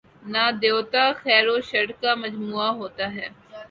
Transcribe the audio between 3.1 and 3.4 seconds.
ہے۔